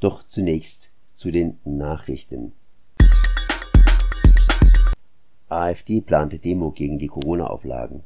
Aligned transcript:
Doch 0.00 0.22
zunächst 0.22 0.92
zu 1.12 1.32
den 1.32 1.58
Nachrichten. 1.64 2.52
AfD 5.48 6.00
plante 6.00 6.38
Demo 6.38 6.70
gegen 6.70 7.00
die 7.00 7.08
Corona-Auflagen. 7.08 8.04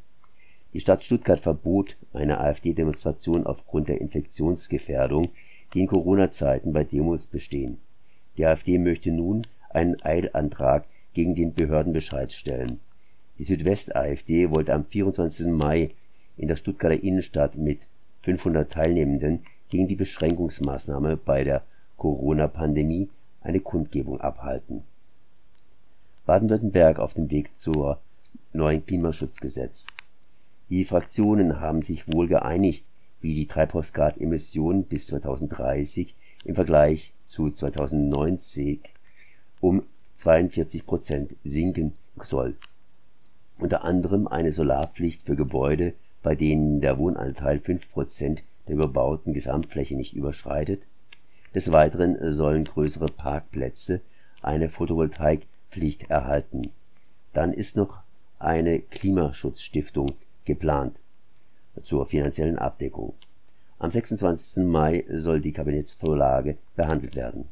Die 0.73 0.81
Stadt 0.81 1.05
Stuttgart 1.05 1.39
verbot 1.39 1.99
eine 2.15 2.41
AfD-Demonstration 2.41 3.45
aufgrund 3.47 3.91
der 3.91 4.01
Infektionsgefährdung, 4.01 5.33
die 5.75 5.81
in 5.81 5.87
Corona-Zeiten 5.87 6.73
bei 6.73 6.85
Demos 6.85 7.27
bestehen. 7.27 7.77
Die 8.39 8.47
AfD 8.47 8.79
möchte 8.79 9.11
nun 9.11 9.47
einen 9.69 10.01
Eilantrag 10.03 10.87
gegen 11.13 11.35
den 11.35 11.53
Behördenbescheid 11.53 12.33
stellen. 12.33 12.81
Die 13.39 13.45
Südwest-AfD 13.45 14.51
wollte 14.51 14.73
am 14.73 14.87
24. 14.87 15.49
Mai 15.49 15.91
in 16.39 16.49
der 16.49 16.57
Stuttgarter 16.57 17.03
Innenstadt 17.03 17.59
mit 17.59 17.81
500 18.23 18.73
Teilnehmenden 18.73 19.45
gegen 19.69 19.89
die 19.89 19.97
Beschränkungsmaßnahme 19.97 21.19
bei 21.19 21.45
der 21.45 21.63
Corona-Pandemie 22.03 23.09
eine 23.43 23.61
Kundgebung 23.61 24.21
abhalten. 24.21 24.83
Baden-Württemberg 26.27 26.99
auf 26.99 27.15
dem 27.15 27.31
Weg 27.31 27.55
zur 27.55 28.01
neuen 28.53 28.85
Klimaschutzgesetz. 28.85 29.87
Die 30.69 30.85
Fraktionen 30.85 31.61
haben 31.61 31.81
sich 31.81 32.13
wohl 32.13 32.27
geeinigt, 32.27 32.85
wie 33.21 33.37
die 33.37 33.47
Treibhausgasemissionen 33.47 34.83
bis 34.83 35.07
2030 35.07 36.17
im 36.45 36.57
Vergleich 36.57 37.13
zu 37.29 37.53
2090 37.53 38.81
um 39.61 39.85
42 40.17 40.85
Prozent 40.85 41.37
sinken 41.45 41.93
soll. 42.21 42.57
Unter 43.61 43.85
anderem 43.85 44.27
eine 44.27 44.51
Solarpflicht 44.51 45.23
für 45.23 45.37
Gebäude, 45.37 45.95
bei 46.25 46.35
denen 46.35 46.81
der 46.81 46.99
Wohnanteil 46.99 47.61
5 47.61 47.93
Prozent 47.93 48.43
der 48.67 48.75
überbauten 48.75 49.35
Gesamtfläche 49.35 49.95
nicht 49.95 50.15
überschreitet. 50.15 50.83
Des 51.55 51.71
Weiteren 51.71 52.17
sollen 52.33 52.65
größere 52.65 53.07
Parkplätze 53.07 54.01
eine 54.41 54.69
Photovoltaikpflicht 54.69 56.11
erhalten. 56.11 56.71
Dann 57.33 57.53
ist 57.53 57.77
noch 57.77 58.01
eine 58.39 58.81
Klimaschutzstiftung 58.81 60.13
geplant 60.45 60.99
zur 61.83 62.07
finanziellen 62.07 62.59
Abdeckung. 62.59 63.15
Am 63.79 63.91
26. 63.91 64.65
Mai 64.65 65.05
soll 65.11 65.41
die 65.41 65.53
Kabinettsvorlage 65.53 66.57
behandelt 66.77 67.17
werden. 67.17 67.49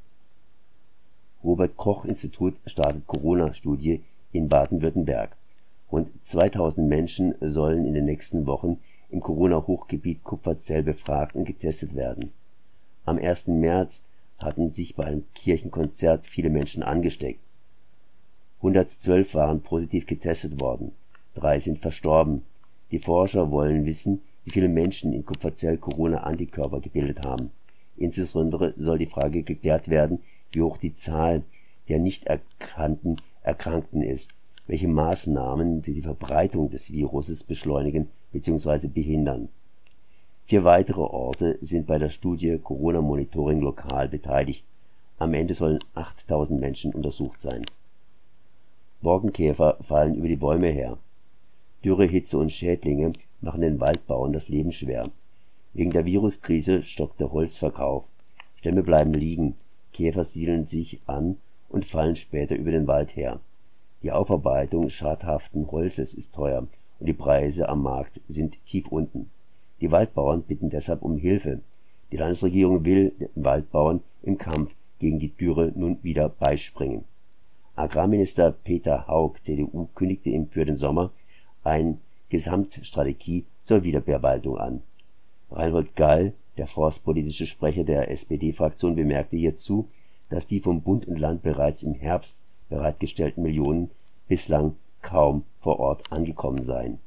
Robert-Koch-Institut 1.42 2.55
startet 2.67 3.06
Corona-Studie 3.06 4.02
in 4.33 4.48
Baden-Württemberg. 4.48 5.36
Rund 5.91 6.11
2000 6.24 6.89
Menschen 6.89 7.34
sollen 7.41 7.86
in 7.86 7.94
den 7.94 8.05
nächsten 8.05 8.46
Wochen 8.46 8.78
im 9.11 9.20
Corona-Hochgebiet 9.20 10.22
Kupferzell 10.22 10.83
befragt 10.83 11.34
und 11.34 11.46
getestet 11.46 11.96
werden. 11.96 12.33
Am 13.11 13.19
1. 13.19 13.48
März 13.48 14.05
hatten 14.39 14.70
sich 14.70 14.94
bei 14.94 15.05
einem 15.05 15.25
Kirchenkonzert 15.34 16.27
viele 16.27 16.48
Menschen 16.48 16.84
angesteckt. 16.84 17.41
112 18.58 19.34
waren 19.34 19.62
positiv 19.62 20.06
getestet 20.06 20.61
worden, 20.61 20.92
drei 21.34 21.58
sind 21.58 21.80
verstorben. 21.80 22.44
Die 22.92 23.00
Forscher 23.00 23.50
wollen 23.50 23.84
wissen, 23.84 24.22
wie 24.44 24.52
viele 24.52 24.69
Menschen 24.69 25.12
in 25.12 25.25
Kupferzell 25.25 25.77
Corona-Antikörper 25.77 26.78
gebildet 26.78 27.25
haben. 27.25 27.50
Insbesondere 27.97 28.75
soll 28.77 28.98
die 28.98 29.06
Frage 29.06 29.42
geklärt 29.42 29.89
werden, 29.89 30.20
wie 30.52 30.62
hoch 30.62 30.78
die 30.78 30.95
Zahl 30.95 31.42
der 31.89 31.98
nicht 31.98 32.27
erkannten 32.27 33.17
Erkrankten 33.42 34.02
ist, 34.02 34.34
welche 34.69 34.86
Maßnahmen 34.86 35.83
die 35.83 36.02
Verbreitung 36.02 36.70
des 36.70 36.92
Viruses 36.92 37.42
beschleunigen 37.42 38.08
bzw. 38.30 38.86
behindern. 38.86 39.48
Vier 40.50 40.64
weitere 40.64 41.02
Orte 41.02 41.58
sind 41.60 41.86
bei 41.86 41.96
der 42.00 42.08
Studie 42.08 42.58
Corona-Monitoring 42.58 43.60
lokal 43.60 44.08
beteiligt. 44.08 44.64
Am 45.16 45.32
Ende 45.32 45.54
sollen 45.54 45.78
8000 45.94 46.58
Menschen 46.58 46.92
untersucht 46.92 47.40
sein. 47.40 47.64
Borkenkäfer 49.00 49.76
fallen 49.80 50.16
über 50.16 50.26
die 50.26 50.34
Bäume 50.34 50.66
her. 50.66 50.98
Dürre, 51.84 52.05
Hitze 52.05 52.36
und 52.36 52.50
Schädlinge 52.50 53.12
machen 53.40 53.60
den 53.60 53.78
Waldbauern 53.78 54.33
das 54.33 54.48
Leben 54.48 54.72
schwer. 54.72 55.12
Wegen 55.72 55.92
der 55.92 56.05
Viruskrise 56.05 56.83
stockt 56.83 57.20
der 57.20 57.30
Holzverkauf. 57.30 58.02
Stämme 58.56 58.83
bleiben 58.83 59.14
liegen, 59.14 59.55
Käfer 59.92 60.24
siedeln 60.24 60.66
sich 60.66 60.98
an 61.06 61.36
und 61.68 61.84
fallen 61.84 62.16
später 62.16 62.56
über 62.56 62.72
den 62.72 62.89
Wald 62.89 63.14
her. 63.14 63.39
Die 64.02 64.10
Aufarbeitung 64.10 64.90
schadhaften 64.90 65.70
Holzes 65.70 66.12
ist 66.12 66.34
teuer 66.34 66.66
und 66.98 67.06
die 67.06 67.12
Preise 67.12 67.68
am 67.68 67.84
Markt 67.84 68.20
sind 68.27 68.66
tief 68.66 68.89
unten. 68.89 69.30
Die 69.80 69.91
Waldbauern 69.91 70.42
bitten 70.42 70.70
deshalb 70.70 71.02
um 71.02 71.17
Hilfe. 71.17 71.61
Die 72.13 72.17
Landesregierung 72.17 72.85
will 72.85 73.13
den 73.18 73.45
Waldbauern 73.45 74.02
im 74.23 74.36
Kampf 74.36 74.74
gegen 74.98 75.18
die 75.18 75.35
Dürre 75.35 75.73
nun 75.74 75.98
wieder 76.02 76.29
beispringen. 76.29 77.05
Agrarminister 77.77 78.52
Peter 78.52 79.07
Haug 79.07 79.39
(CDU) 79.42 79.89
kündigte 79.95 80.30
im 80.30 80.48
für 80.48 80.67
den 80.67 80.77
Sommer 80.77 81.13
eine 81.64 81.98
Gesamtstrategie 82.29 83.46
zur 83.64 83.85
Wiederbewaldung 83.85 84.58
an. 84.58 84.83
Reinhold 85.51 85.96
Gall 85.96 86.35
der 86.58 86.67
forstpolitische 86.67 87.46
Sprecher 87.46 87.85
der 87.85 88.11
SPD-Fraktion 88.11 88.95
bemerkte 88.95 89.36
hierzu, 89.36 89.89
dass 90.29 90.46
die 90.46 90.61
vom 90.61 90.83
Bund 90.83 91.07
und 91.07 91.19
Land 91.19 91.42
bereits 91.42 91.83
im 91.83 91.95
Herbst 91.95 92.42
bereitgestellten 92.69 93.42
Millionen 93.42 93.90
bislang 94.29 94.77
kaum 95.01 95.45
vor 95.61 95.80
Ort 95.80 96.13
angekommen 96.13 96.63
seien. 96.63 96.98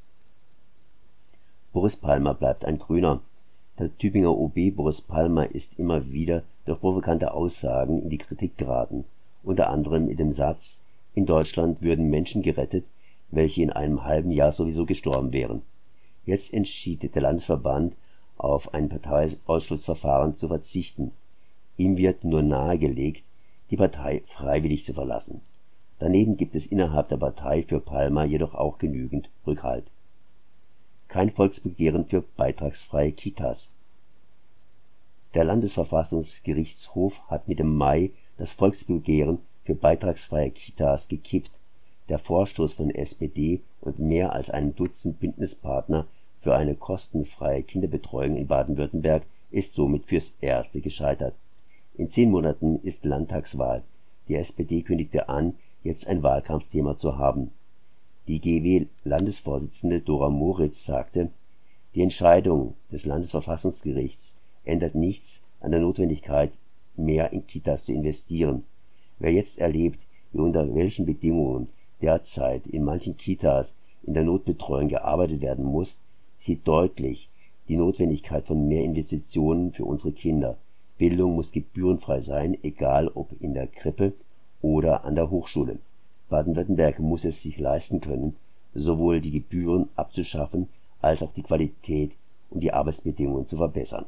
Boris 1.74 1.98
Palmer 1.98 2.36
bleibt 2.36 2.66
ein 2.66 2.78
Grüner. 2.78 3.22
Der 3.80 3.98
Tübinger 3.98 4.38
OB 4.38 4.76
Boris 4.76 5.02
Palmer 5.02 5.50
ist 5.50 5.80
immer 5.80 6.12
wieder 6.12 6.44
durch 6.66 6.80
provokante 6.80 7.34
Aussagen 7.34 8.00
in 8.00 8.12
die 8.12 8.20
Kritik 8.20 8.60
geraten, 8.60 9.06
unter 9.42 9.72
anderem 9.72 10.06
mit 10.06 10.20
dem 10.20 10.32
Satz, 10.32 10.84
in 11.16 11.26
Deutschland 11.26 11.82
würden 11.82 12.12
Menschen 12.12 12.44
gerettet, 12.44 12.86
welche 13.32 13.64
in 13.64 13.72
einem 13.72 14.04
halben 14.04 14.30
Jahr 14.30 14.52
sowieso 14.52 14.86
gestorben 14.86 15.34
wären. 15.34 15.64
Jetzt 16.28 16.54
entschied 16.54 17.16
der 17.16 17.22
Landesverband 17.24 17.96
auf 18.38 18.72
ein 18.76 18.88
Parteiausschlussverfahren 18.88 20.36
zu 20.36 20.50
verzichten. 20.50 21.12
Ihm 21.78 21.98
wird 21.98 22.24
nur 22.24 22.44
nahegelegt, 22.44 23.24
die 23.72 23.78
Partei 23.78 24.22
freiwillig 24.28 24.86
zu 24.86 24.94
verlassen. 24.94 25.42
Daneben 25.98 26.38
gibt 26.38 26.54
es 26.54 26.68
innerhalb 26.68 27.10
der 27.10 27.18
Partei 27.18 27.64
für 27.64 27.80
Palmer 27.80 28.26
jedoch 28.26 28.54
auch 28.54 28.78
genügend 28.78 29.32
Rückhalt. 29.48 29.86
Kein 31.14 31.30
Volksbegehren 31.30 32.08
für 32.08 32.24
beitragsfreie 32.24 33.12
Kitas 33.12 33.72
Der 35.36 35.44
Landesverfassungsgerichtshof 35.44 37.22
hat 37.28 37.48
mit 37.48 37.60
dem 37.60 37.76
Mai 37.76 38.10
das 38.40 38.54
Volksbegehren 38.54 39.38
für 39.64 39.76
beitragsfreie 39.76 40.50
Kitas 40.50 41.08
gekippt. 41.10 41.52
Der 42.10 42.18
Vorstoß 42.18 42.74
von 42.74 42.90
SPD 42.90 43.62
und 43.80 44.00
mehr 44.00 44.34
als 44.34 44.50
einem 44.50 44.76
Dutzend 44.76 45.20
Bündnispartner 45.20 46.08
für 46.42 46.56
eine 46.56 46.74
kostenfreie 46.74 47.62
Kinderbetreuung 47.62 48.36
in 48.36 48.48
Baden-Württemberg 48.48 49.22
ist 49.52 49.76
somit 49.76 50.06
fürs 50.06 50.34
Erste 50.42 50.82
gescheitert. 50.82 51.36
In 51.94 52.10
zehn 52.10 52.32
Monaten 52.32 52.80
ist 52.82 53.06
Landtagswahl. 53.06 53.84
Die 54.28 54.34
SPD 54.34 54.82
kündigte 54.82 55.30
an, 55.30 55.54
jetzt 55.84 56.08
ein 56.08 56.24
Wahlkampfthema 56.24 56.98
zu 56.98 57.20
haben. 57.20 57.52
Die 58.28 58.40
GW-Landesvorsitzende 58.40 60.00
Dora 60.00 60.30
Moritz 60.30 60.86
sagte, 60.86 61.30
die 61.94 62.02
Entscheidung 62.02 62.76
des 62.90 63.06
Landesverfassungsgerichts 63.06 64.40
ändert 64.64 64.96
nichts 64.96 65.44
an 65.60 65.72
der 65.72 65.82
Notwendigkeit, 65.82 66.54
mehr 66.96 67.34
in 67.34 67.46
Kitas 67.46 67.86
zu 67.86 67.94
investieren. 67.94 68.64
Wer 69.20 69.34
jetzt 69.34 69.60
erlebt, 69.60 70.08
wie 70.32 70.40
unter 70.40 70.74
welchen 70.74 71.06
Bedingungen 71.06 71.68
derzeit 72.02 72.66
in 72.68 72.86
manchen 72.86 73.18
Kitas 73.18 73.76
in 74.04 74.14
der 74.14 74.24
Notbetreuung 74.24 74.88
gearbeitet 74.88 75.42
werden 75.42 75.66
muss 75.66 76.00
sieht 76.40 76.66
deutlich 76.68 77.30
die 77.68 77.78
Notwendigkeit 77.78 78.46
von 78.48 78.68
mehr 78.68 78.84
Investitionen 78.84 79.74
für 79.74 79.86
unsere 79.86 80.14
Kinder. 80.14 80.58
Bildung 80.98 81.36
muss 81.36 81.52
gebührenfrei 81.52 82.20
sein, 82.20 82.58
egal 82.64 83.10
ob 83.10 83.30
in 83.42 83.54
der 83.54 83.68
Krippe 83.68 84.14
oder 84.62 85.06
an 85.06 85.16
der 85.16 85.30
Hochschule. 85.30 85.80
Baden-Württemberg 86.34 86.98
muss 86.98 87.26
es 87.26 87.44
sich 87.44 87.60
leisten 87.60 88.02
können, 88.02 88.36
sowohl 88.74 89.22
die 89.22 89.30
Gebühren 89.30 89.90
abzuschaffen 89.96 90.68
als 91.00 91.22
auch 91.22 91.32
die 91.32 91.44
Qualität 91.44 92.14
und 92.50 92.62
die 92.62 92.74
Arbeitsbedingungen 92.74 93.46
zu 93.46 93.58
verbessern 93.58 94.06